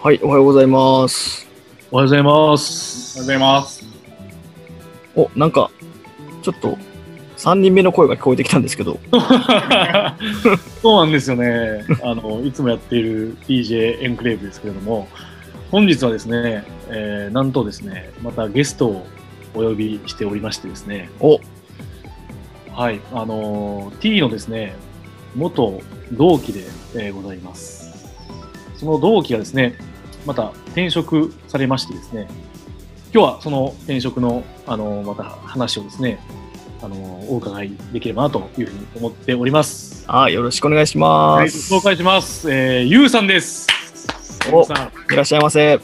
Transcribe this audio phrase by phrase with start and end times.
[0.00, 1.44] はい、おはようございます。
[1.90, 3.18] おはようございます。
[3.18, 3.84] おはようございます。
[5.16, 5.72] お、なんか、
[6.40, 6.78] ちょっと、
[7.36, 9.00] 3人目の声が聞こえてきたんですけど、
[10.82, 11.84] そうなんですよね。
[12.04, 15.08] あの、いつもやっている DJ エンクレーブですけれども、
[15.72, 19.06] 本日はですね、えーなんとですね、またゲストを
[19.52, 21.40] お呼びしておりましてですね、お、
[22.72, 24.76] はい、あの、T のですね、
[25.34, 25.80] 元
[26.12, 26.60] 同期で、
[26.94, 27.88] えーございます。
[28.76, 29.74] その同期がですね、
[30.26, 32.28] また転職されましてですね、
[33.12, 36.20] 今日はその転職の、あの、また話をですね、
[36.82, 36.96] あの、
[37.28, 40.04] お伺いできればなというふうに思っております。
[40.06, 41.72] あ、よろしくお願いしまはい、す。
[41.72, 42.50] 紹介します。
[42.52, 43.66] えー、ゆうさんです。
[44.52, 45.12] おゆうさん。
[45.12, 45.80] いらっしゃいませ。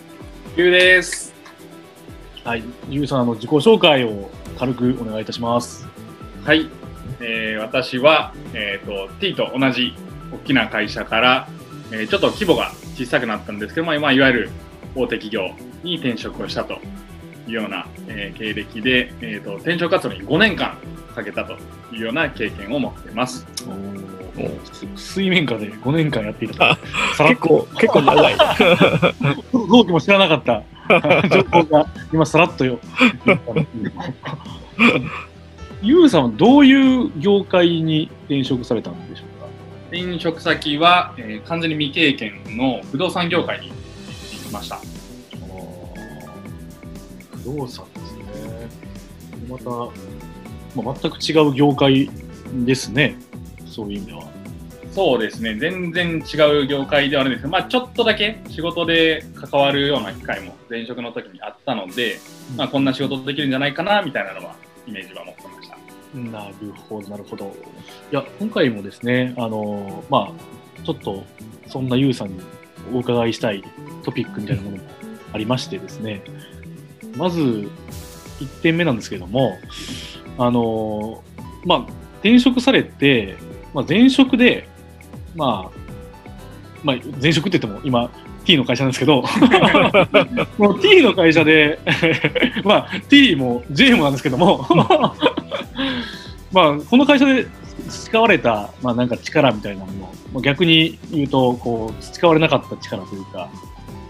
[0.56, 1.34] ゆうです。
[2.44, 5.86] はい、ゆうさん、あの、自己紹介を軽くお願いいたします。
[6.44, 6.68] はい。
[7.20, 9.94] えー、私は、えっ、と、T と同じ
[10.32, 11.48] 大きな会社から、
[11.90, 14.50] えーちょっと規模が小さくなったんですけど、まあ、まあ、いわゆる
[14.94, 15.50] 大手企業
[15.82, 16.74] に転職をしたと
[17.46, 20.78] いうような、えー経歴で、えーと、転職活動に5年間
[21.14, 21.54] かけたと
[21.92, 23.46] いうような経験を持っています。
[24.72, 26.76] す水面下で5年間やっていた
[27.18, 28.36] 結構、結構長い。
[29.52, 30.62] と、同期も知らなかった
[31.28, 32.80] 情報が今さらっとよ。
[33.26, 33.88] 言ったんですけ
[34.98, 35.04] ど
[35.82, 39.33] ゆうさんはどういう業界に転職されたんでしょうか
[39.94, 43.74] 転職先は、えー完全に未経験の不動産業界に行
[44.48, 44.80] きました。
[47.30, 48.24] 不動産ですね。
[49.48, 52.10] また、まあ、全く違う業界
[52.64, 53.16] ですね。
[53.66, 54.24] そういう意味では。
[54.92, 62.20] そうですね、全然違う業界ではあるんですけど、まあ、ちょっとだけ仕事で関わるような機会も前職の時にあったので、
[62.52, 64.54] うんまあ、こんな仕事できるんじゃないかなみたいなのは、
[64.86, 65.83] イメージは持ってました。
[66.14, 66.54] なる
[66.88, 67.46] ほど、なるほど。
[68.12, 71.24] いや、今回もですね、あの、まあ、ちょっと、
[71.66, 72.40] そんなゆうさんに
[72.92, 73.64] お伺いしたい
[74.04, 74.82] トピックみたいなものも
[75.32, 76.22] ありましてですね、
[77.16, 77.68] まず、1
[78.62, 79.58] 点目なんですけども、
[80.38, 81.22] あの、
[81.64, 81.78] まあ、
[82.14, 83.36] 転職されて、
[83.72, 84.68] まあ、前職で、
[85.34, 85.78] まあ、
[86.84, 88.10] まあ、前職って言っても今、
[88.44, 89.24] T の会社なんですけど、
[90.58, 91.78] もう T の会社で、
[92.62, 94.66] まあ、T も J もなんですけども、
[96.52, 97.46] まあ、この会社で
[97.88, 103.50] 培われた、まあ、なんか力みたいなもの、ま、逆に言うと、こう、培われなかった力というか、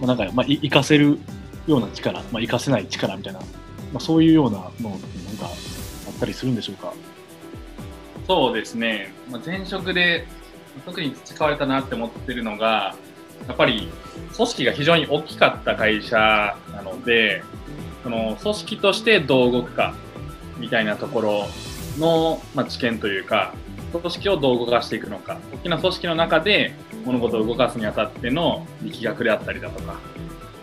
[0.01, 1.19] まあ、なんか、まあ、い活かせる
[1.67, 3.47] ような力、まあ、活かせない力みたいな、ま
[3.95, 5.49] あ、そういうようなものってなんかあ
[6.11, 6.93] ったりするんでしょうか？
[8.27, 10.27] そうですね、まあ、前職で
[10.85, 12.97] 特に培われたなって思ってるのが、
[13.47, 13.89] やっぱり
[14.35, 17.43] 組織が非常に大きかった会社なので、
[18.03, 19.95] その組織としてどう動くか
[20.59, 21.47] みたいなところ
[21.99, 23.55] の、まあ、知見というか、
[23.93, 29.99] 組織をどう動かしていくのか、大きな組織の中で物事を動かすにあたっての力学であったりだとか、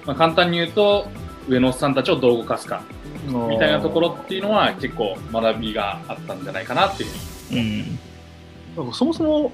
[0.06, 1.08] まあ、簡単に言うと、
[1.48, 2.84] 上のおっさんたちをどう動かすか。
[3.28, 8.00] みたいなところっていうのは結構学びがあったんじゃないかなっていうふうに。
[8.78, 8.90] うん。
[8.92, 9.52] かそもそも、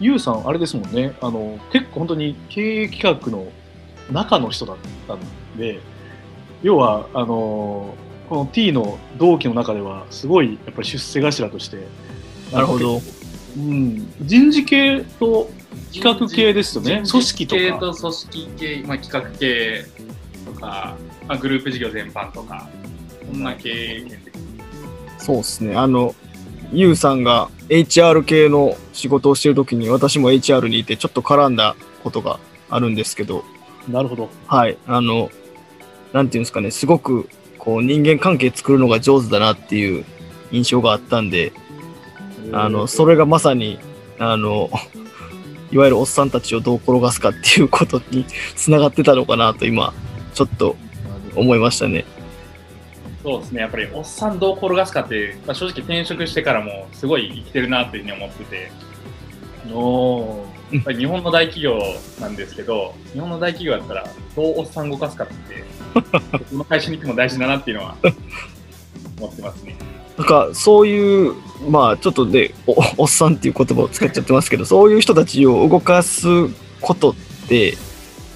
[0.00, 3.46] ゆうさん、あれですもんね、あの結構本当に経営企画の
[4.10, 5.20] 中の人だったん
[5.56, 5.80] で、
[6.62, 7.94] 要は、あの
[8.30, 11.78] この T の同期の中では、すごいやっぱり出世頭として、
[12.52, 13.00] なるほど。
[13.56, 15.50] うん、人事系と
[15.92, 17.78] 企画系ですよね、組織と系か。
[17.78, 19.84] と組織系、まあ、企画系
[20.46, 20.96] とか、
[21.26, 22.68] まあ、グループ事業全般とか、
[23.26, 24.32] そんな経験で
[25.18, 25.74] そうですね。
[25.74, 26.14] あの、
[26.72, 31.74] ゆうさんが HR 系の仕事をしてるときに、私も HR にいて、ちょっと絡んだ
[32.04, 32.38] ことが
[32.70, 33.44] あるんですけど、
[33.88, 34.30] なるほど。
[34.46, 34.78] はい。
[34.86, 35.32] あの、
[36.12, 37.28] なんていうんですかね、すごく、
[37.60, 40.04] こう、人間関係作るのが上手だなっていう
[40.50, 41.52] 印象があったんで、
[42.52, 43.78] あの、それがまさに、
[44.18, 44.70] あの、
[45.70, 48.24] いわゆるおっさんたちをどう転がすかっていうことに
[48.56, 49.92] つながってたのかなと今、
[50.34, 50.74] ちょっと
[51.36, 52.04] 思いましたね。
[53.22, 58.72] そうですね、やっぱりおっさんどう転がすかって、まあ、正直転職してからもすごい生きてるなっていうふうに思ってて、
[59.70, 61.80] おーやっぱり日本の大企業
[62.20, 64.04] なんですけど、日本の大企業だったら
[64.36, 65.64] どうおっさん動かすかって、
[66.50, 67.96] この会社に行くの大事だなっていうのは
[69.18, 69.76] 思ってますね。
[70.16, 71.34] なんか、そういう、
[71.68, 76.26] まあ、ちょっとで、おおっさんっていう言葉を使っちゃってますけど、そういう人たちを動かす
[76.80, 77.14] ことっ
[77.48, 77.76] て、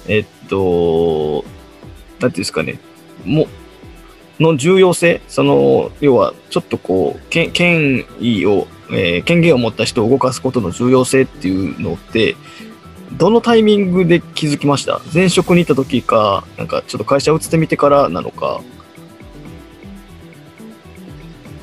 [0.07, 1.45] えっと、
[2.19, 2.79] なんていうんですかね、
[3.23, 3.47] も、
[4.39, 12.35] の重要性、その、要は、ちょっとこう、権威を、えー権限を持った人を動かすことの重要性っていうのって、
[13.13, 14.99] どのタイミングで気づきました？
[15.13, 18.61] 前職に行った時か、なんかちょっと会社移ってみてからなのか。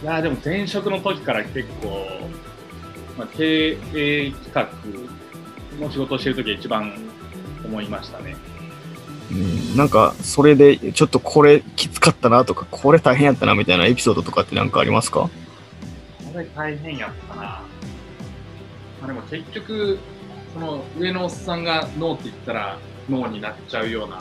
[0.02, 2.06] いやでも前職の時から結構、
[3.18, 4.68] まあ、経営企画
[5.80, 6.92] の仕事をしてる時が一番
[7.64, 8.34] 思いましたね。
[9.32, 15.30] うん、なんか、それで、ちょっとこれきつかったなとか、これ大変やったなみたいなエピソードとかってなんかありますか？
[16.32, 17.42] これ大変やったな。
[17.42, 17.64] ま
[19.04, 19.98] あ、でも結局、
[20.52, 24.18] その上のおっさんがノーって言ったらノーになっちゃうような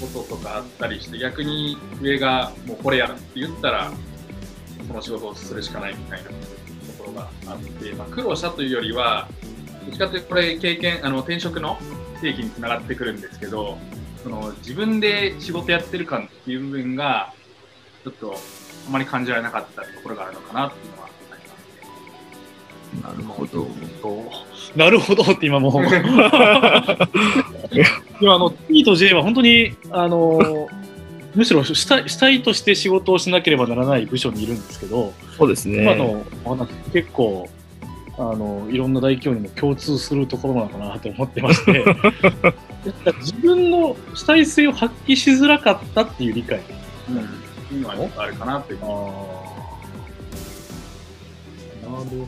[0.00, 3.92] こととかあったりして、逆に上がもうこれやるって言ったら、
[4.86, 6.34] その仕事をするしかないみたいなと
[6.98, 9.28] ころがあって、まあ、苦労したというよりは、
[9.84, 11.76] どっちかというとこれ経験、あの転職の
[12.22, 13.76] 定義につながってくるんですけど、
[14.22, 17.34] その自分で仕事やってる感っていう部分が、
[18.04, 18.34] ちょっと
[18.88, 21.46] あまり感じられなかったところがあるのかなっていうのはありま
[22.86, 23.02] すね。
[23.02, 23.66] なるほど。
[24.76, 25.82] なるほどって今も う
[28.20, 30.68] 今あの T と J は本当にあの
[31.34, 35.82] むしろ主体主体として仕事をしなければならない部署にいるんですけど、そうですね。
[35.82, 37.48] 今のお話結構
[38.18, 41.84] あのいろんな大企業にも共通するところなのかなと思ってまして
[43.20, 46.60] 自分の主体性を発揮しづらかったっていう理解
[47.08, 47.18] うん。
[47.18, 48.80] っていうのはちょっとあるかなっていう。
[52.04, 52.24] る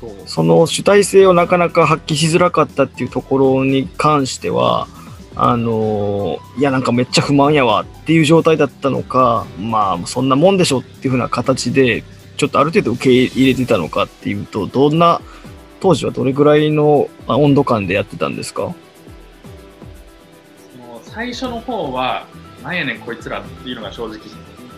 [0.00, 4.88] ほどその主体性をなかなか発揮しづらかったっていうところに関しては、
[5.36, 12.02] あのいやなんかめっちゃ不満やわっていう状態だったのか、まあそんなもんでしょっていうふうな形で、
[12.36, 15.20] ちょっとある程度受け入れてたのかっていうと、どんな、
[15.80, 18.74] 当時はどれぐらいの温度感でやってたんですか？
[20.72, 22.26] その最初の方は、
[22.62, 24.18] なんやねんこいつらっていうのが正直、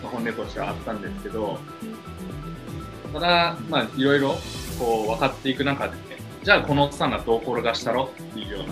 [0.03, 1.59] 本音としてはあったんですけど、
[3.13, 4.35] ただ、まあいろいろ
[4.77, 6.01] こう分かっていく中でね、
[6.43, 8.65] じゃあこのおっさんがどう転がしたろっていうよ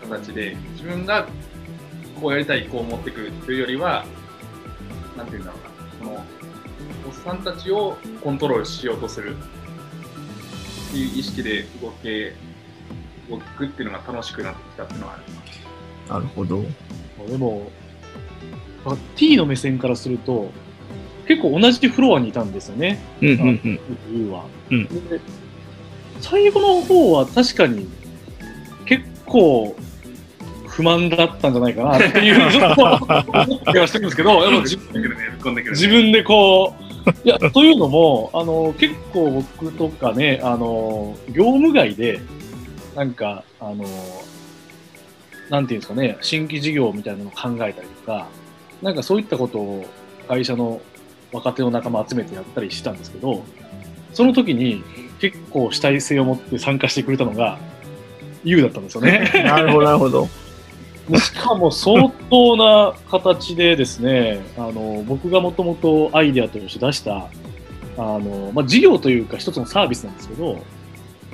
[0.00, 1.28] うな形で、自分が
[2.20, 4.04] こうやりたい、こう持ってくるというよりは、
[5.16, 5.58] なんていうんだろ
[6.02, 6.24] うな、その、
[7.06, 12.34] おっさんたちをコントロールしようとするっていう意識で動け、
[13.28, 15.60] 動くっていうのが楽しくなってきたっていうのはあります。
[16.08, 16.64] なるほど。
[17.28, 17.70] でも、
[18.84, 20.50] あ T の目線からすると、
[21.28, 23.80] 結構同じフロアにいたんですよね、うんうんうん。
[24.12, 24.44] ユーは。
[24.70, 25.20] うんで
[26.20, 27.88] 最後の方は確かに
[28.84, 29.74] 結構
[30.70, 35.70] 不満だったんじゃないかな っていう、ちょっと思ってはしてるんですけど、やっぱ自突っ込んでね。
[35.70, 36.90] 自分でこう、
[37.24, 42.20] いや、というのも、あの、結構僕とかね、あの、業務外で、
[42.94, 43.84] なんか、あの、
[45.48, 48.28] なんていうんですかね、新規事業みたいなのを考えたりとか、
[48.82, 49.86] なんかそういったことを
[50.28, 50.80] 会社の
[51.32, 53.42] 若手の仲間集めてやったりしたんですけど、
[54.12, 54.82] その時に
[55.20, 57.58] 結構主体性を持って参加してくれたのが、
[58.44, 59.30] ユウだったんですよね。
[59.44, 60.28] なるほど、なるほど。
[61.18, 67.28] しかも相当な形でですね、あの僕がもともとアイデアとして出した、
[67.96, 70.62] あのまあ、事業というか一つのサービスなんですけど、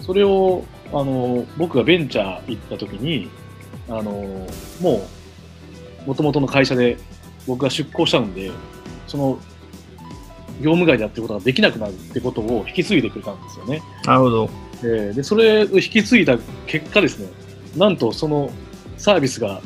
[0.00, 3.28] それをあの僕がベンチャー行った時に、
[3.88, 4.02] あの
[4.80, 5.06] も
[6.04, 6.96] う、もともとの会社で
[7.46, 8.50] 僕が出向したので、
[9.06, 9.38] その
[10.60, 13.82] 業務外でやってることができなくなるってことを引き継いでくれたんですよね。
[14.04, 14.50] なるほど。
[14.82, 17.28] えーで、それを引き継いだ結果ですね、
[17.76, 18.50] なんとその
[18.96, 19.60] サービスが、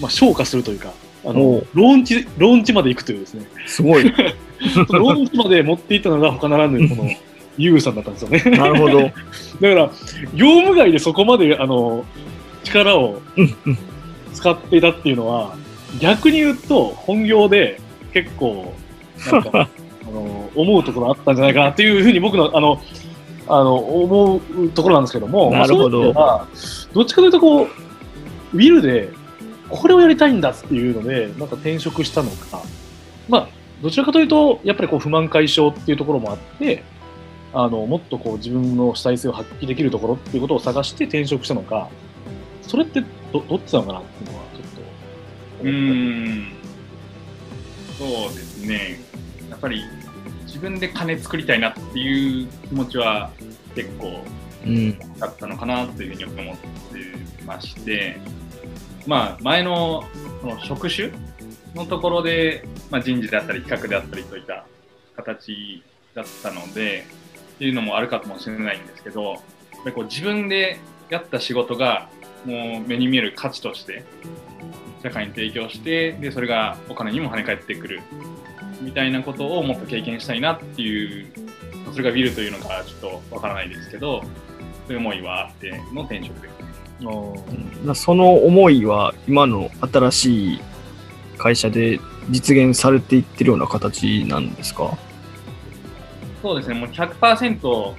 [0.00, 0.92] まあ、昇華するというか、
[1.24, 4.04] あおのうローンチ、ローンチまで行くというですね、すごい。
[4.90, 7.10] ローンチまで持っていったのが他ならぬ、この、
[7.56, 8.42] ユウさんだったんですよね。
[8.56, 9.00] なるほど。
[9.00, 9.14] だか
[9.60, 9.90] ら、
[10.34, 12.04] 業務外でそこまで、あの、
[12.64, 13.20] 力を
[14.32, 15.54] 使っていたっていうのは、
[16.00, 17.80] 逆に言うと、本業で
[18.12, 18.74] 結構、
[19.30, 19.68] なんか、
[20.06, 22.80] あの、思うところあったんじゃないかなっていうふうに僕の、あの、
[23.46, 26.46] あの、思うところなんですけども、なるほどまあ
[26.94, 27.68] どっちかというと、こう、
[28.54, 29.10] ウィルで、
[29.68, 32.62] これをやりたいんだっていうので、なんか転職したのか、
[33.28, 33.48] まあ、
[33.82, 36.84] どちらかというと、やっぱりこう不満解消っていうところもあって、
[37.52, 41.88] あの、もっとこう自分の主体性を発揮できるところっていうことを探して転職したのか、
[42.62, 44.84] それってどどっちなのかなっていうのはちょっとう
[45.60, 46.52] 思ったりーん。
[47.98, 49.00] そうですね。
[49.50, 49.82] やっぱり
[50.46, 53.30] 自分で金作りたいなっていう気持ちは
[53.74, 54.24] 結構
[54.66, 54.98] うん。
[55.18, 56.64] だったのかなというふうに思って
[57.46, 58.18] まして、
[59.06, 60.04] まあ、前の
[60.40, 61.10] その職種
[61.74, 64.66] のところで、まあ、人事であったり企画であったりといった
[65.16, 65.82] 形
[66.14, 67.06] だったので
[67.54, 69.40] っていうのもあるかもしれないんですけどやっ
[69.84, 70.78] ぱりこう自分で
[71.10, 72.08] やった仕事が
[72.44, 74.04] もう目に見える価値として
[75.02, 78.00] 社会に提供してでそれがお金にも跳ね返ってくる
[78.80, 81.26] みたいなことをもっと経験したいなっていう
[81.92, 84.22] それがビルというのかちょっとわからないですけど
[84.86, 86.53] そういう思いはあっての転職です。
[87.04, 87.10] ね。
[87.10, 90.60] あーなその思いは今の新しい
[91.36, 94.96] 会社で実現されていってるような形なんですか？
[96.42, 97.96] そうですね、もう100%そ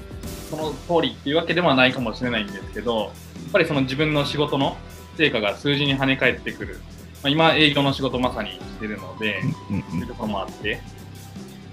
[0.56, 3.12] の通りっていうわけではないかもしれないんですけど、やっ
[3.52, 4.78] ぱりその自分の仕事の
[5.18, 6.80] 成果が数字に跳ね返ってくる。
[7.24, 10.80] まあ、今、営業の仕事まさにしてるので、うんそういうところもあって、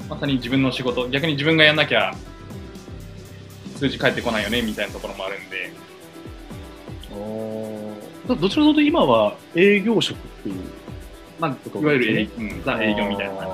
[0.09, 2.15] まさに自分の仕事、逆に自分がやんなきゃ
[3.77, 5.73] 数字返ってこないよねみたいなところもあるんで、
[8.27, 10.55] どどちらかというと今は営業職っていう
[11.41, 13.49] まあ、いわゆる営,、うん、ザ営業みたいな感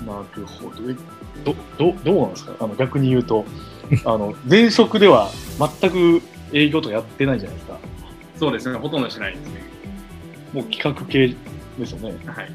[0.00, 0.06] じ。
[0.06, 0.90] なるほど。
[0.90, 0.96] え
[1.44, 2.54] どどどうなんですか？
[2.60, 3.44] あの逆に言うと
[4.06, 5.30] あの前職では
[5.80, 6.22] 全く
[6.52, 7.78] 営業とかやってないじゃないですか。
[8.34, 8.38] じ。
[8.38, 9.62] そうですね、ほとんどしないですね。
[10.52, 11.34] もう企画系
[11.78, 12.14] ですよね。
[12.24, 12.52] はい。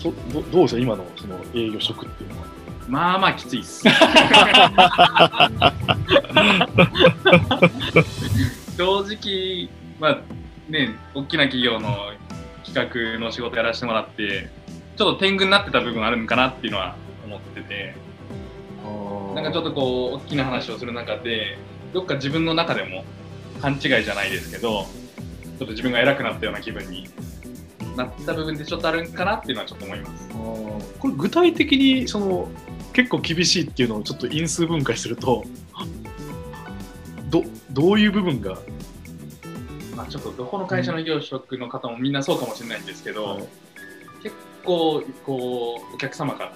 [0.00, 2.46] そどどうですか今のその営業職っていうのは。
[2.88, 3.84] まあまあきついっす。
[8.82, 9.68] 正直、
[10.00, 10.22] まあ
[10.68, 12.10] ね、大きな企業の
[12.64, 14.50] 企画の仕事やらせてもらって、
[14.96, 17.94] ちょっと天狗になってた部分あるんかなっていうのは思ってて、
[19.36, 21.58] なんかちょっとこう、大きな話をする中で、
[21.92, 23.04] どっか自分の中でも
[23.60, 27.08] 勘違いじゃないですけど、ちょっと自分が偉くなったような気分に
[27.96, 30.28] なった部分でちょっとあるんかなっていうのはちょっと思います。
[30.98, 32.48] これ具体的にその
[32.92, 35.44] 結構厳しいっていうのをちょっと因数分解すると
[37.30, 38.71] どどういう部分が、まあ、
[40.12, 43.48] ちょっとどこの会社の業職の方もみんなそうかもしれないんですけど、はい
[44.22, 46.52] 結構こうお客様から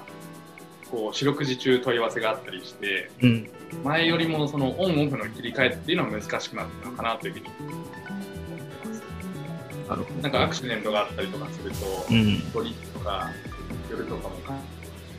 [0.88, 3.50] こう四六時中問い合わせがあったりしてうん。
[3.82, 7.96] 前よりもそのオンオフの切り替えっていうのが難しくなったのかなというふうに思って
[9.88, 11.76] ますなんかアクシデントがあったりとかすると、
[12.08, 12.40] うん。
[12.52, 13.32] 鳥とか
[13.90, 14.60] 夜とかも関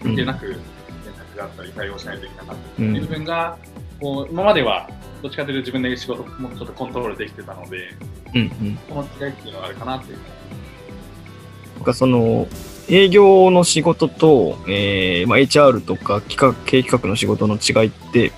[0.05, 3.57] うん係なく連絡があったり対応しないといけなかったりってうんいう部分が
[3.99, 4.89] こう今までは
[5.21, 7.89] どっちかというと自分で仕事もちょっとコントロールできてたので
[8.33, 8.77] うんうん。
[8.89, 10.19] この違いっていうのがあるかなっていう
[11.77, 12.47] なんかその、
[12.89, 18.31] 営業の仕事と、えーまあ、HR とか企画、経営企画の仕事の違いって、やっ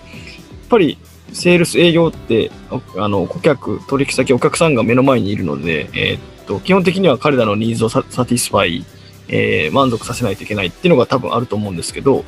[0.70, 0.98] ぱり、
[1.32, 8.86] セールス営業って、おあの、顧客、取引先、お客さんが目の前にいるので、えーっと、基本的には彼らのニーズをサ satisfy、
[9.32, 12.25] えー満足させないといけないっていうのが多分あると思うんですけど、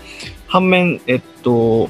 [0.47, 1.89] 反面、えっと、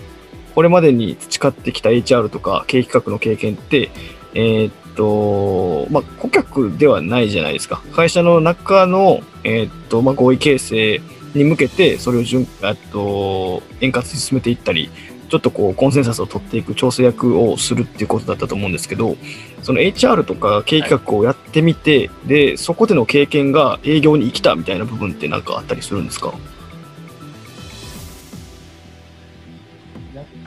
[0.56, 3.90] これまでに培ってきた HR とか経営企画の経験って、
[4.34, 7.82] えーっと、まあ、顧客ではないじゃないですか。
[7.94, 11.02] 会社の中の、えーっと、まあ、合意形成
[11.34, 14.90] に向けて、それを順、えっと、円滑に進めていったり、
[15.30, 19.16] ちょっとこう、コンセンサスを取っていく調整役をするっていうことだったと思うんですけど、
[19.64, 26.34] その HR とか経営企画をやってみて、で、そこでの経験が営業に生きたみたいな部分ってなんかあったりするんですか？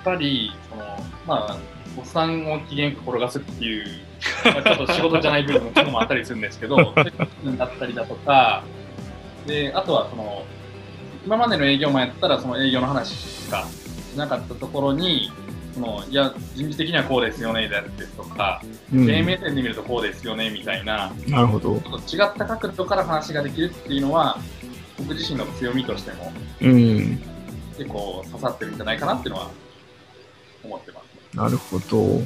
[0.05, 0.85] ぱり、その
[1.27, 1.59] まあ、
[1.97, 3.87] おっさんを機嫌転がすっていう、
[4.45, 8.63] まあ、ちょっと仕事じゃない部分ももあったりするんですけど、 そういうだったりだとか、
[9.47, 10.45] であとはその、
[11.25, 13.67] 今までの営業マンやったら、その営業の話しか
[14.13, 15.31] しなかったところに、
[15.75, 18.61] そのいや、人事的にはこうですよね、だってとか、
[18.93, 21.81] うん経営目線で見るとこうですよね、みたいな、なるほど。
[21.81, 24.39] ちょっと違った角度から話ができるっていうのは、
[24.99, 27.23] 僕自身の強みとしてもうん。
[27.77, 29.51] 結構刺さってるんじゃないかなっていうのは
[30.65, 31.37] 思ってます。
[31.37, 32.23] なるほど。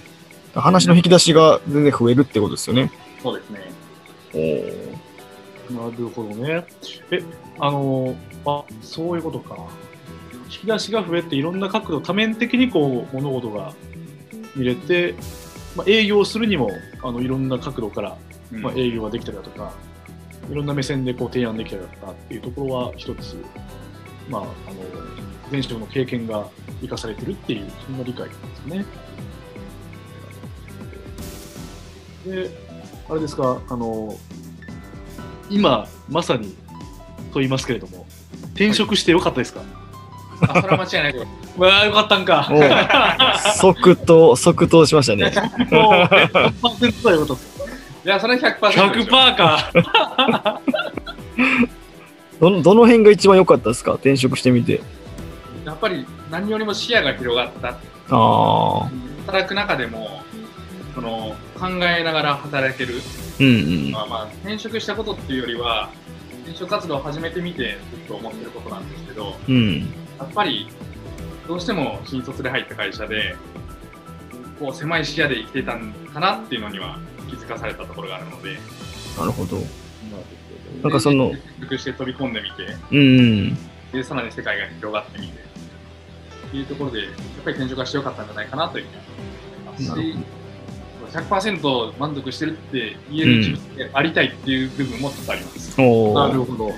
[0.55, 2.91] 話の引き出しが全然増えるってことですよね。
[3.23, 3.71] そうですね。
[5.71, 6.65] おなるほどね。
[7.11, 7.23] え、
[7.59, 8.15] あの、
[8.47, 9.57] あ、そういうことか。
[10.51, 13.75] 引き出しが増えていろんな角度、多面的にこう物事が
[14.57, 15.15] 見れて、
[15.77, 16.71] まあ、営業するにも
[17.03, 18.17] あのいろんな角度から、
[18.53, 19.73] うんまあ、営業ができたりだとか、
[20.51, 23.37] いろんな目線でこう提案できたりだとかっていうところは一つ、
[24.31, 24.53] まあ、あの
[25.51, 26.47] 前職の経験が
[26.81, 28.85] 生かされてるっていう、そんな理解なんですね。
[32.27, 32.51] で、
[33.11, 34.15] あれですか、あの、
[35.51, 36.55] 今、まさに
[37.33, 38.07] と言いますけれども、
[38.55, 39.63] 転職してよかったですか、
[40.43, 41.27] あ、それは間違いないです。
[41.59, 42.49] わあ、よかったんか。
[43.61, 45.33] 即答、即答しましたね。
[45.71, 47.59] もう、100%だよかったです。
[48.05, 48.85] いや、それは100%でしょ。
[49.07, 50.61] 100%か。
[52.41, 53.95] どの、どの辺が一番良かったですか？
[53.95, 54.81] 転職してみて。
[55.69, 57.77] やっぱり何よりも視野が広がった。
[59.27, 60.23] 働く中でも、
[60.95, 62.95] その考えながら働ける。
[63.39, 63.91] うんうん。
[63.91, 65.91] まあまあ、転職したことっていうよりは、
[66.45, 69.81] 転職活動を始めてみてずっと思ってることなんですけど、うん。
[70.19, 70.69] やっぱり
[71.47, 73.37] どうしても新卒で入った会社で、
[74.59, 76.99] こう狭い視野で生きてたんかなっていうのには
[77.29, 78.59] 気づかされたところがあるので、
[79.19, 79.59] なるほど。
[80.83, 83.59] なんかそので転職して飛び込んでみて、うん。
[83.93, 85.48] で、さらに世界が広がってみて
[86.57, 87.09] いうところで、やっ
[87.45, 90.23] ぱり転職はしてよかったんじゃないかなというふうに思いま
[91.09, 95.81] すし、100%満足してるって言える自分でありたいっていう部分もちょっとあります。
[95.81, 96.71] おーなるほど。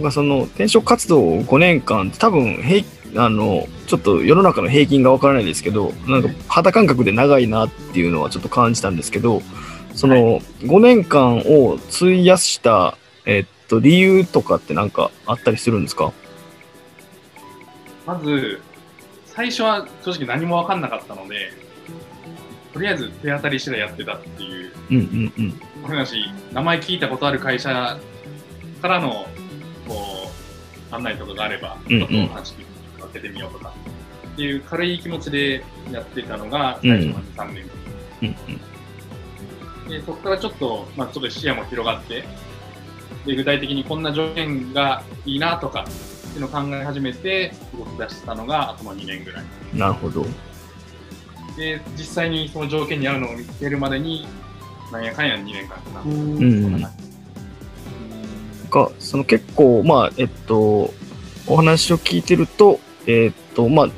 [0.00, 2.84] まあその転職活動5年間、多分平
[3.16, 9.42] あの、ちょっと世の中の平均がわからないですけど、なんか肌感覚で長いなっていうのはちょっと感じたんですけど、
[9.94, 12.96] その5年間を費やした、
[13.26, 16.12] えっと、理由とかってなんかあったりするんですか？
[18.10, 18.60] まず、
[19.24, 21.52] 最初は正直何も分かんなかったので、
[22.72, 25.86] とりあえず手当たり次第やってたっていううんうんうん。
[25.86, 27.98] 話、名前聞いたことある会社
[28.82, 29.26] からの
[29.86, 30.28] こ
[30.90, 32.08] う案内とかがあれば、うんうん。
[32.08, 32.54] ちょっと話
[32.98, 33.72] 聞けてみようとか
[34.32, 37.70] っていう軽い気持ちでやってたのが最初の3年、
[38.22, 38.36] うん
[39.86, 39.88] うん。
[39.88, 42.24] でそこからちょっと、まあ、ちょっと視野も広がって
[43.24, 45.84] で具体的にこんな条件がいいなとか
[46.30, 49.44] っていうのを考え始めて動き出したのがあとの2年ぐらい。
[49.74, 50.24] なるほど。
[51.56, 54.26] で実際にその条件に合うのを見つけるまでに
[54.92, 56.86] なんやかんや2年間かな、うん。
[58.70, 60.92] か、その結構、まあ、えっと、
[61.46, 63.88] お話を聞いてると、えっと、まあ、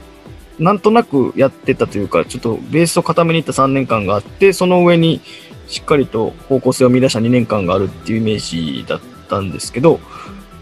[0.58, 5.20] なんとなくやってたというか、ちょっとベースを固めにいった3年間があって、その上に
[5.68, 10.00] しっかりと方向性を見出した2年間があるっていうイメージだったんですけど、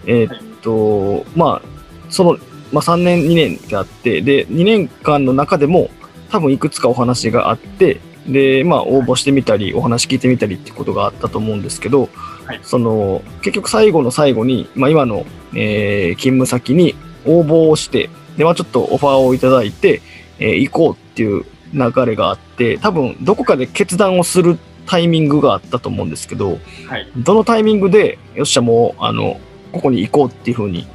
[0.06, 1.68] えっと、まあ、
[2.08, 2.38] その、
[2.72, 5.90] まあ、3年、2年ってあって、で、2年間の中でも、
[6.30, 12.08] 多分いくつかお話があって、で、まあ、応募してみたり、お話聞いてみたりってことがあったと思うんですけど、
[12.46, 12.60] はい。
[12.62, 16.94] その、結局最後の最後に、まあ、今の、えー勤務先に
[17.26, 20.02] 応募をして、で、まあ、ちょっとオファーをいただいて、
[20.38, 27.08] えー行こうっていう流れがあって、多分、どこかで決断をするタイミングがあったと思うんですけど、はい。
[27.16, 29.40] どのタイミングで、よっしゃ、もう、あの、
[29.72, 30.86] ここに行こうっていうふうに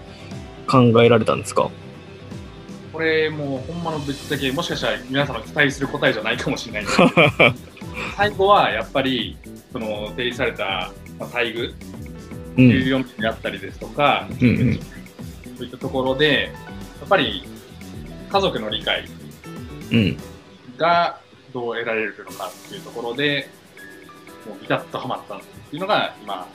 [0.68, 1.70] 考えられたんですか？
[2.92, 6.84] これもうほんまのぶっちゃけもしかしたら皆さんの期待する答えじゃないかもしれない。
[6.84, 7.10] んですけど
[8.16, 9.38] 最後はやっぱり
[9.72, 11.74] その提示されたまあ待遇。
[12.58, 12.70] うん。
[12.70, 14.80] 14日であったりですとか、うんうん。
[15.58, 16.54] そういったところで
[17.00, 17.44] やっぱり
[18.30, 19.04] 家族の理解
[19.92, 20.18] うん。
[20.78, 21.20] が
[21.54, 23.50] どう得られるのかっていうところで
[24.48, 26.48] もうビタッとはまったっていうのが今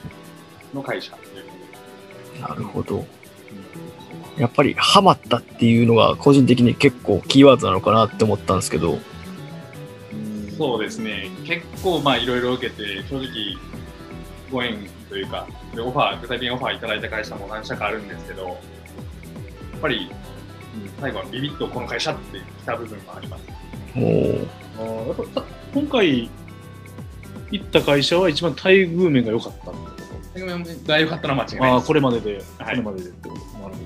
[0.73, 1.50] の会社というこ
[2.39, 3.05] なるほど。
[4.37, 8.99] やっぱり、ハマったっていうのが、個人的に結構キーワードなのかなって思ったんですけど、
[10.57, 11.27] そうですね。
[11.43, 13.57] 結構まあいろいろ受けて正直
[14.51, 14.77] ご縁
[15.09, 18.57] というかでオファー具体的にオファーいただいた会社も何社かあるんですけどやっ
[19.81, 20.11] ぱり、
[20.75, 23.43] うん最後はビビッとこの会社って来た部分もあります。
[23.95, 24.47] おー。
[24.77, 26.29] あーやっぱた今回
[27.51, 29.71] 行った会社は一番待遇面が良かった。
[29.71, 29.90] って
[30.33, 30.39] こ
[30.87, 33.79] が良かったのは間違いないですこれまでで、はいこれまででってことなるほ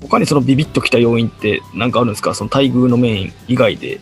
[0.00, 2.34] ど他にそのビビッときた要因って何かあるんですか？
[2.34, 4.00] その待遇の面以外で。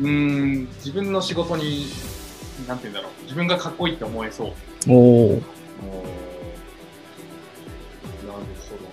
[0.00, 1.86] うーん自分の仕事に
[2.68, 4.54] なんて言うんだろう自分がかっこいいって思えそ
[4.88, 5.28] うおお。
[5.32, 5.42] なる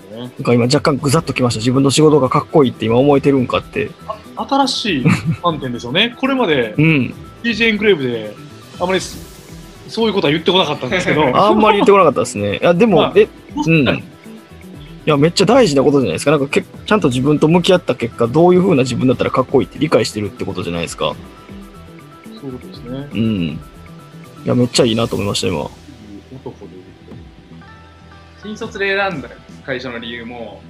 [0.09, 1.59] ほどねなんか今若干ぐざっときました。
[1.59, 3.91] 自分の仕事がかっこいいって今思えてるんかって。
[4.35, 5.05] 新しい
[5.43, 7.13] 観点ですよねこれまでうん。
[7.43, 8.33] DJ エンクレーブで
[8.79, 8.99] あまり
[9.89, 12.57] そそういうことは言ってこなかったんですけど あんまり言ってこなかったですね。
[12.57, 13.27] いや、でも、まあえ、
[13.65, 13.87] うん。
[13.87, 14.03] い
[15.05, 16.31] や、めっちゃ大事なことじゃないですか。
[16.31, 21.15] なんかけ、ちゃんと自分と向き合った結果、どういう風な自分だったらかっこいいって理解してるってことじゃないですか。
[22.39, 23.19] そういうことですねうん。
[23.19, 23.59] い
[24.45, 25.61] や、めっちゃいいなと思いました、今。
[26.31, 26.89] 男で
[28.41, 29.29] 新卒で選んだ
[29.65, 30.61] 会社の理由も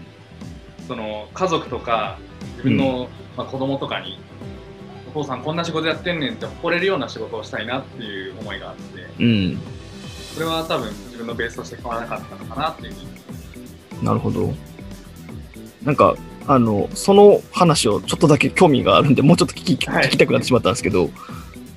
[0.87, 2.17] その家族とか
[2.57, 4.19] 自分の、まあ、子供とかに
[5.09, 9.59] お父さんこんな仕事やってんねんって誇れるような仕事をしたいなっていう思いがあってうん。
[10.33, 13.19] それは多分自分のベースとして変わらなかったのかなっていうふうに
[14.03, 14.53] なるほど。
[15.83, 16.15] なんか、
[16.47, 21.09] あの、その話をちょっとだけ興味があるんで、もうちょっと聞き,、はい聞きたくなってしまったんですけど、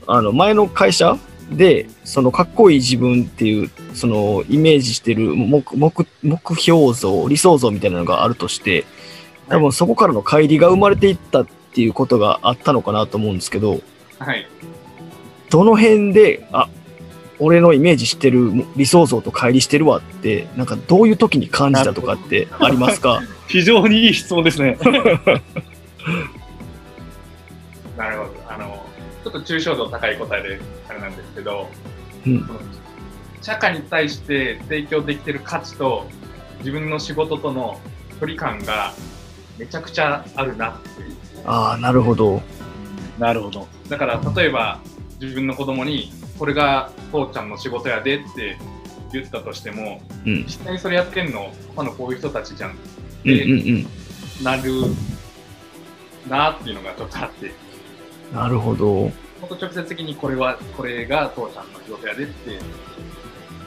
[0.06, 1.18] あの、前の会社
[1.50, 5.92] で、そのかっこいい自分っていう、そのイメージしてる目目
[6.22, 8.84] 目標像、理想像みたいなのがあるとして、
[9.48, 13.80] 多分そこからの乖離が生まれていったっていうことがあったのかなと思うんですけど、
[14.18, 14.46] はい。
[15.50, 16.68] どの辺で、あ、
[17.38, 23.22] 俺のイメージしてる理想像と乖離してるわって、なんかどういう時に感じたとかってありますか？
[23.48, 24.78] 非常にいい質問ですね。
[27.96, 28.32] なるほど。
[28.48, 28.84] あの
[29.24, 31.68] ちょっと抽象度高い答えであれなんですけど、
[32.26, 32.48] うん。
[33.40, 36.06] 社会に対して提供できてる価値と
[36.58, 37.80] 自分の仕事との
[38.20, 38.94] 距離感が
[39.58, 42.42] めちゃくちゃあるなっていうああ、なるほど。
[43.18, 44.80] なるほどだから例えば
[45.20, 48.56] 自分の子供にこれが父ちゃんの仕事やでって
[49.12, 50.44] 言ったとしてもうん。
[50.44, 52.76] 実際にそれやってんの他のこういう人たちじゃん
[53.24, 53.54] うんうんう
[54.42, 54.44] ん。
[54.44, 54.72] なる
[56.28, 57.52] なっていうのがちょっとあって
[58.32, 59.10] なるほど。
[59.40, 62.32] 本当直接的にこれはこれが父ちゃんの仕事やでって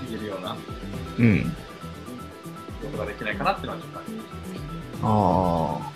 [0.10, 0.58] 言えるような
[1.20, 1.44] うん。
[2.82, 4.00] ことができないかなっていうのはちょっと。
[5.04, 5.95] ああ。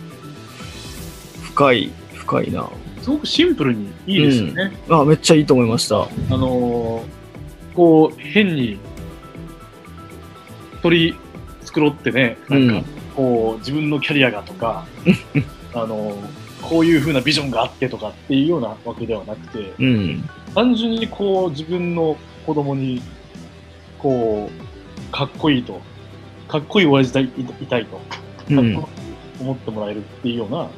[1.60, 2.70] 深い、深いな。
[3.02, 4.72] すごくシンプルにいいですよね。
[4.90, 6.04] あめっちゃいいと思いました。
[6.04, 7.04] あのー
[7.76, 8.78] こう、変に
[10.82, 11.16] 取り
[11.66, 14.86] 繕ってね、なんか、こう、自分のキャリアがとか、
[15.76, 16.16] あのー
[16.62, 20.30] こういう風なビジョンがあってとかっていうようなわけではなくて、うん。
[20.54, 23.02] 単純にこう、自分の子供に、
[23.98, 25.82] こう、かっこいいと、
[26.48, 27.26] かっこいい親父でい
[27.62, 28.00] いたいと、
[28.50, 28.86] うん
[29.42, 30.70] 思ってもらえるっていうような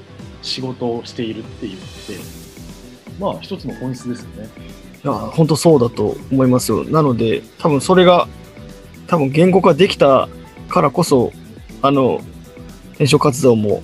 [0.42, 1.82] 仕事をしているっていうって、
[3.20, 4.50] まあ、一つの本質ですよね。
[5.04, 6.84] いや、本当そうだと思いますよ。
[6.84, 8.28] なので、多分それが、
[9.08, 10.30] 多分言語化できた
[10.70, 11.32] からこそ、
[11.82, 12.22] あの、
[12.92, 13.82] 転職活動も、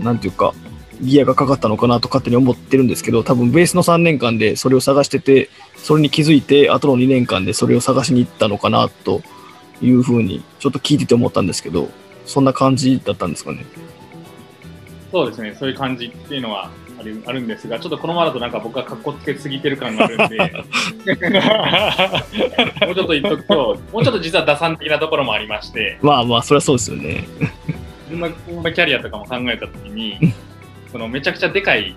[0.00, 0.54] なんていうか、
[1.00, 9.22] ギアがかかったのかなと勝手に思ってるんですけど、多分ベースの3年間でそれを探してて、それに気づいて、後の2年間でそれを探しに行ったのかなと
[9.80, 11.88] いうふうに、ちょっと聞いてて思ったんですけど、
[12.26, 13.64] そんな感じだったんですかね。
[15.10, 20.38] そうですね、そういう感じっていうのはあるあるんですが、ちょっとこのままだとなんか僕はかっこつけすぎてる感があるんで、
[22.86, 27.24] もうちょっと言っとくと、もうちょっと実は打算的なところもありまして、まあまあ、それはそうですよね。
[28.10, 30.18] 自分のキャリアとかも考えたときに、
[30.92, 31.96] そのめちゃくちゃでかい、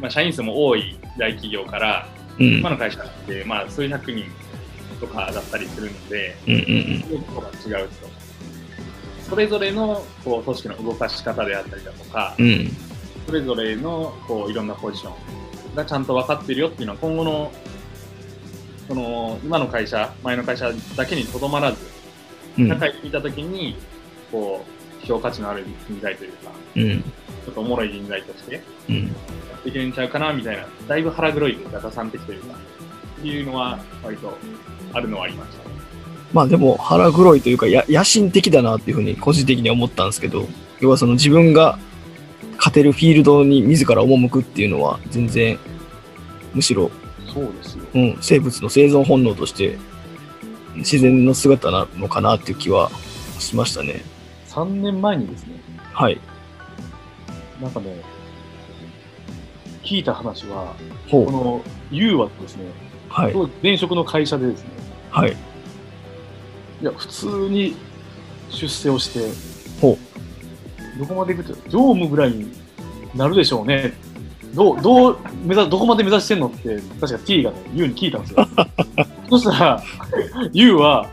[0.00, 2.06] まあ、社員数も多い大企業から、
[2.38, 2.58] うん。
[2.58, 4.24] 今の会社って、まあ、数百人
[5.00, 7.00] とかだったりするので、うんうんうん。
[7.00, 8.23] そういうところが違うと。
[9.34, 12.70] それぞれのこう組織の動かし方であったりだとか、うん。
[13.26, 17.52] それぞれのこういろんなポジションがちゃんと分かってるよっていうのは今後の
[18.86, 21.78] その今の会社前の会社だけにとどまらず
[22.58, 23.76] うん社会にいた時に
[24.30, 24.64] こ
[25.02, 27.02] う評価値のある人材というかうん。
[27.02, 29.06] ちょっとおもろい人材としてやうん。
[29.58, 32.54] っていけるんちゃうかなみたいなだいぶ腹黒いダタさん的というか
[33.18, 34.36] っていうのは割と
[34.92, 35.63] あるのはありましたね。
[36.34, 40.46] まあでも腹黒いというかや野心的だなっていうふうに個人的には思ったんですけど
[40.80, 41.78] 要はその自分が
[42.56, 45.58] 勝てるフィールドに自ら赴くっていうのは全然
[46.52, 46.90] むしろ、
[47.32, 47.84] そうですよ。
[47.94, 49.76] うん、生物の生存本能として
[50.76, 52.90] 自然の姿なのかなっていう気は
[53.38, 54.02] しましたね。
[54.48, 55.60] 3年前にですね、
[55.92, 56.20] はい。
[57.60, 57.96] なんかね、
[59.82, 60.74] 聞いた話は、
[61.10, 62.66] この U はですね、
[63.08, 63.34] はい。
[63.62, 64.68] 前職の会社でですね、
[65.10, 65.36] はい
[66.84, 67.74] いや、普通に
[68.50, 69.20] 出世をして、
[69.80, 69.96] ほ
[70.98, 72.52] どこまで行くと、常務ぐらいに
[73.14, 73.94] なるでしょうね。
[74.52, 78.46] どう、どう、目指、どこまで目指してんのって、確か T がね、U に聞いたんですよ。
[79.30, 79.82] そしたら、
[80.52, 81.06] U は、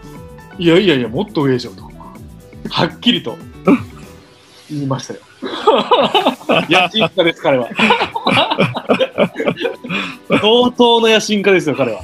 [0.60, 1.84] いやいやいや、もっと上でしょ、と。
[2.70, 3.38] はっきりと、
[4.70, 5.22] 言いましたよ。
[6.70, 7.70] 野心家です、彼は。
[10.28, 12.04] 相当の野心家ですよ、彼は。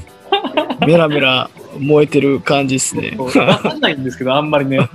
[0.88, 4.90] メラメラ燃えてる感じっすね出さないんですけど、あんまりね。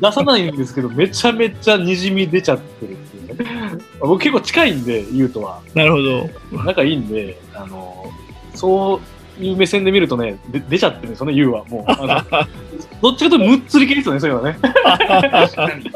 [0.00, 3.84] 出さないんですけど、めちゃめちゃにじみ出ちゃってるっていうね。
[4.00, 5.60] 僕結構近いんで、ゆうとは。
[5.74, 8.06] なるほど仲いいんで、あの、
[8.54, 9.00] そ
[9.40, 11.64] ういう目線で見るとね、で出ちゃってるんですよね、ゆうは。
[11.64, 12.46] もう、あの
[13.02, 14.56] どっちかというとむっつり系ですよね、そういうのね。
[14.60, 15.90] 確かに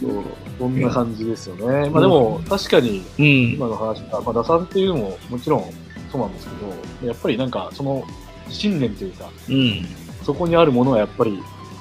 [0.00, 0.24] そう
[0.58, 1.90] そんな感じですよね。
[1.90, 5.64] まあでも、確かに、うん今の話が、まあ、打算っていうのももちろん
[6.16, 8.04] そうなんですけど、やっぱりなんか、その
[8.48, 9.86] 信念というか、うん
[10.24, 11.38] そこにあるものはやっぱり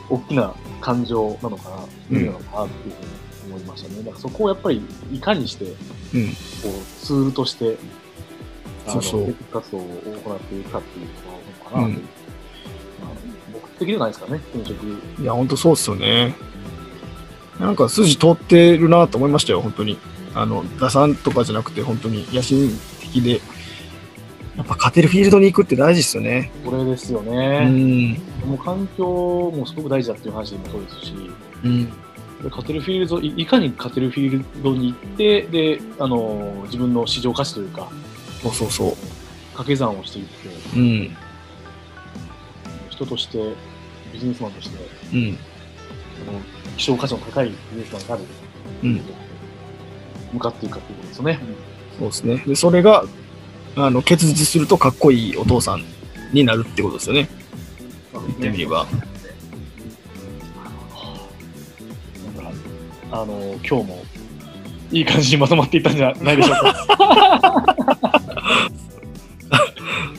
[0.07, 1.75] 大きな感情なのかな、
[2.11, 3.97] うん意味なのかなっていうふうに思いましたね。
[3.99, 5.71] だからそこをやっぱりいかにして、こ
[6.13, 6.27] うんう、
[7.01, 7.77] ツールとして、
[8.87, 13.11] そうそう活動を行っていくかっていうところなのかなといまあ
[13.53, 14.85] 僕的ではないですかね、転職。
[15.21, 16.35] いや、本当そうっすよね。
[17.59, 19.97] なんか筋通ってるなと思いましたよ、本当に。
[20.35, 22.69] あの、打算とかじゃなくて、本当に野心
[22.99, 23.41] 的で。
[24.57, 26.51] やっぱ勝てるフィールドに行くって大事ですよね。
[26.63, 27.65] これですようね。
[27.65, 28.13] ん。
[28.45, 31.13] もう環境もすごく大事だっていう話でもそうですし、
[31.63, 31.85] うん。
[31.85, 31.91] で
[32.49, 37.89] 勝てるフィールドい、いかに勝てるフィールドに行って、で、あの、自分の市場価値というか、
[38.41, 38.97] そうそうそ
[39.51, 40.79] 掛け算をしていって、う。
[40.79, 41.17] うん。
[42.89, 43.53] 人として、
[44.13, 44.77] ビジネスマンとして、
[45.13, 45.37] うん。
[46.25, 46.39] その
[46.77, 48.21] 希少価値の高いビジネスマンになる、
[48.83, 49.01] うん
[50.33, 51.39] 向かっていくかっていうことですよね。
[51.97, 52.43] そうですね。
[52.45, 53.05] で、それが、
[53.75, 55.83] あの、結実するとかっこいいお父さん
[56.31, 57.29] になるってことですよね。
[58.13, 58.87] 言ってみれば。
[63.11, 64.03] あの、今日も、
[64.91, 67.75] いい感じにまとまっていったんじゃないでしょうか。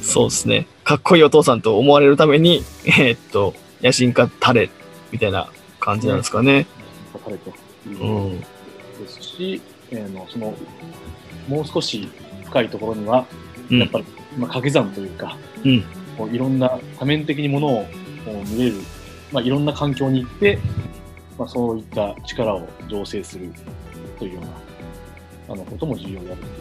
[0.02, 0.66] そうですね。
[0.84, 4.70] かっこいいお父さんと思われるために、 えーっと、野心家タレ
[5.12, 5.48] みたいな
[5.80, 6.66] 感じなんですかね。
[7.12, 7.52] 書かれてい
[7.90, 8.40] るうん。
[8.40, 8.46] で
[9.08, 10.54] すし、えーのその、
[11.48, 12.08] もう少し
[12.44, 14.04] 深いところには、うんやっぱり、
[14.38, 15.84] まあ、掛け算というか、うん
[16.16, 17.86] こういろんな多面的にものを
[18.46, 18.76] 見れる
[19.32, 20.58] まあ、いろんな環境に行って、
[21.38, 23.52] まあ、そういった力を醸成する
[24.18, 26.52] というようなあのことも重要であるという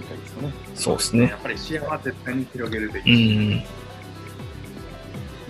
[0.00, 0.52] 理解ですかね。
[0.74, 1.36] そうですねや。
[1.36, 3.10] っぱり視野は絶対に広げるべうき。
[3.10, 3.50] ん。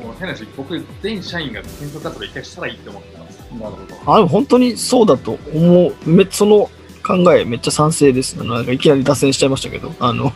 [0.03, 3.39] もう変な話、僕、全社員が転職活動一回したらいいって思ってます。
[3.53, 4.23] なるほど。
[4.25, 5.95] あ、本当にそうだと思う。
[6.09, 6.71] めその
[7.07, 8.35] 考えめっちゃ賛成です。
[8.35, 10.33] なんかいきなり脱線しちゃいましたけど、あの、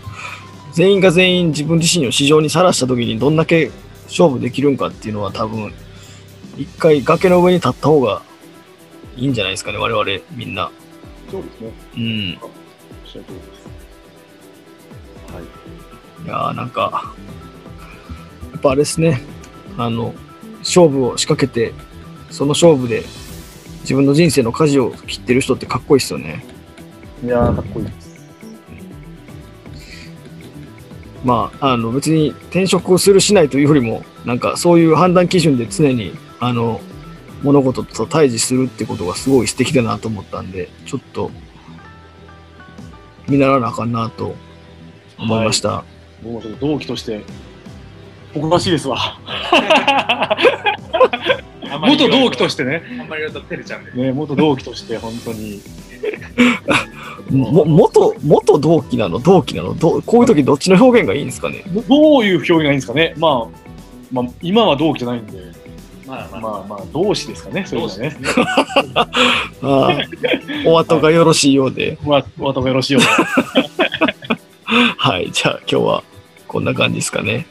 [0.73, 3.71] 全員が全員自分自身を市場にさらした時にどんだけ
[4.07, 5.73] 勝負できるんかっていうのは多分、
[6.57, 8.23] 一回崖の上に立った方が
[9.17, 10.05] いいんじゃないですかね、我々
[10.35, 10.71] みんな。
[11.31, 11.73] そうですね。
[11.97, 12.03] うん。
[12.03, 12.09] は
[15.41, 15.45] い。
[16.25, 17.15] いやーなんか、
[18.53, 19.23] やっぱあれですね、
[19.77, 20.15] あの、
[20.61, 21.75] 勝負を仕掛けて、
[22.31, 23.05] その勝負で
[23.83, 26.45] 自分の人生の舵を切ってる人ってかっこいいですよね。
[27.25, 27.87] いや、かっこいい
[31.25, 36.81] まあ、あの別に転職をするしないというよりも、なんかそういう判断基準で常にあの
[37.43, 41.31] 物事と対峙するってことがすごい素敵だなと思ったんで、ちょっと
[43.29, 44.35] 見習わなあかんなと
[45.19, 45.85] 思いました。
[46.23, 47.23] 僕もちょっと同期として、
[48.35, 49.19] おかしいですわ。
[51.81, 52.83] 元同期としてね。
[53.01, 53.93] あんまり言うと照れちゃうんで。
[53.93, 55.61] ね、元同期として、本当に。
[57.31, 59.19] も元元同期なの？
[59.19, 59.75] 同期なの？
[59.75, 61.63] どうこういう時どっちの表現がいいんですかね？
[61.69, 63.15] どどういう表現がいいんですかね？
[63.19, 63.59] まあ、
[64.13, 65.41] まあ、今は同期じゃないんで、
[66.07, 68.17] まあまあ、まあまあ、同志ですかね、そういうのはね。
[68.95, 69.09] あ
[69.63, 69.99] あ
[70.67, 71.97] お後がよろしいようで。
[72.05, 73.09] まあ、お後がよろしいようで。
[74.97, 75.31] はい。
[75.33, 76.05] じゃあ今日は
[76.49, 77.47] こんな感じですかね。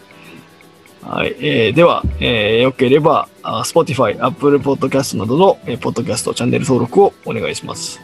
[1.01, 1.36] はい。
[1.39, 7.99] えーでは、えーよければ、あ Spotify、Apple Podcast などの、えーポッドキャストチャンネル登録をお願いします。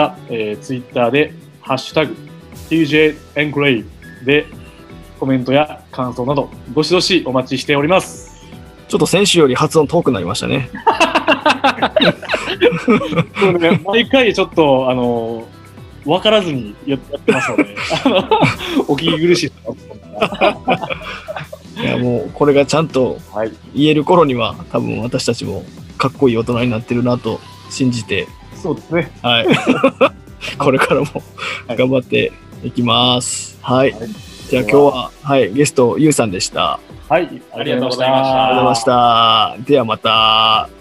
[0.00, 2.16] また、えー、ツイッターで、ハッシュタグ、
[2.70, 3.84] TJ エンクレイ
[4.24, 4.46] で、
[5.18, 8.30] コメントや感想など、どしどしお待ちしております。
[8.88, 10.70] ちょっと先週より発音遠くなりましたね。
[13.38, 15.46] そうね、毎回ちょっと、あの、
[16.06, 18.16] 分からずにややってますので、あの、
[18.88, 19.52] お聞き苦しい
[21.82, 23.52] いや、もうこれがちゃんとはい。
[23.74, 25.62] 言える頃には、多分私たちも
[25.98, 29.12] かっこいい大人になってるなと信じて、そうですね。
[29.22, 29.46] はい。
[30.58, 31.06] これからも
[31.68, 32.32] 頑張って
[32.62, 33.58] いきます。
[33.62, 33.92] はい。
[33.92, 36.80] はいじゃあ今日は、はい、ゲスト、ゆうさんでした。
[37.08, 37.40] はい。
[37.52, 38.46] ありがとうございました。
[38.46, 39.56] ありがとうございました。
[39.60, 40.79] ではまた。